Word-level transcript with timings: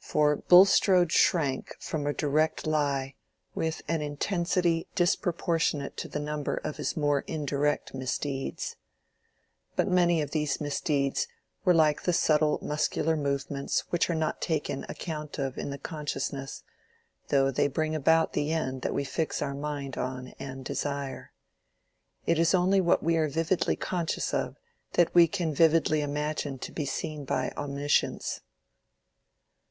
For 0.00 0.36
Bulstrode 0.36 1.12
shrank 1.12 1.74
from 1.80 2.06
a 2.06 2.14
direct 2.14 2.66
lie 2.66 3.16
with 3.54 3.82
an 3.88 4.00
intensity 4.00 4.86
disproportionate 4.94 5.98
to 5.98 6.08
the 6.08 6.20
number 6.20 6.56
of 6.56 6.78
his 6.78 6.96
more 6.96 7.20
indirect 7.26 7.92
misdeeds. 7.92 8.76
But 9.74 9.88
many 9.88 10.22
of 10.22 10.30
these 10.30 10.62
misdeeds 10.62 11.26
were 11.66 11.74
like 11.74 12.02
the 12.04 12.14
subtle 12.14 12.58
muscular 12.62 13.16
movements 13.16 13.80
which 13.90 14.08
are 14.08 14.14
not 14.14 14.40
taken 14.40 14.86
account 14.88 15.38
of 15.38 15.58
in 15.58 15.68
the 15.68 15.76
consciousness, 15.76 16.62
though 17.28 17.50
they 17.50 17.68
bring 17.68 17.94
about 17.94 18.32
the 18.32 18.52
end 18.52 18.80
that 18.80 18.94
we 18.94 19.04
fix 19.04 19.42
our 19.42 19.54
mind 19.54 19.98
on 19.98 20.28
and 20.38 20.64
desire. 20.64 21.32
And 22.26 22.38
it 22.38 22.40
is 22.40 22.54
only 22.54 22.80
what 22.80 23.02
we 23.02 23.18
are 23.18 23.28
vividly 23.28 23.76
conscious 23.76 24.32
of 24.32 24.56
that 24.92 25.14
we 25.14 25.28
can 25.28 25.52
vividly 25.52 26.00
imagine 26.00 26.58
to 26.60 26.72
be 26.72 26.86
seen 26.86 27.26
by 27.26 27.52
Omniscience. 27.58 28.40